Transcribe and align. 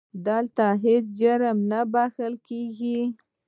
دلته 0.27 0.65
هیڅ 0.83 1.03
جرم 1.19 1.57
نه 1.71 1.81
بښل 1.93 2.33
کېږي. 2.47 2.99